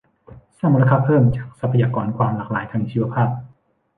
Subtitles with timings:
[0.57, 3.29] สร้างมูลค่าเพิ่มจากทรัพยากรความหลากหลายทางชีวภาพ